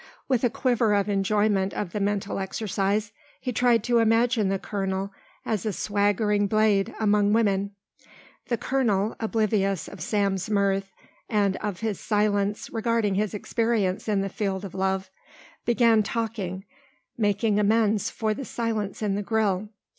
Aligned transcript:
With 0.27 0.43
a 0.43 0.49
quiver 0.49 0.95
of 0.95 1.09
enjoyment 1.09 1.75
of 1.75 1.91
the 1.91 1.99
mental 1.99 2.39
exercise, 2.39 3.11
he 3.39 3.53
tried 3.53 3.83
to 3.83 3.99
imagine 3.99 4.49
the 4.49 4.57
colonel 4.57 5.13
as 5.45 5.63
a 5.63 5.71
swaggering 5.71 6.47
blade 6.47 6.95
among 6.99 7.33
women. 7.33 7.75
The 8.47 8.57
colonel, 8.57 9.15
oblivious 9.19 9.87
of 9.87 10.01
Sam's 10.01 10.49
mirth 10.49 10.91
and 11.29 11.55
of 11.57 11.81
his 11.81 11.99
silence 11.99 12.67
regarding 12.71 13.13
his 13.13 13.35
experience 13.35 14.07
in 14.07 14.21
the 14.21 14.29
field 14.29 14.65
of 14.65 14.73
love, 14.73 15.11
began 15.65 16.01
talking, 16.01 16.65
making 17.15 17.59
amends 17.59 18.09
for 18.09 18.33
the 18.33 18.43
silence 18.43 19.03
in 19.03 19.13
the 19.13 19.21
grill. 19.21 19.69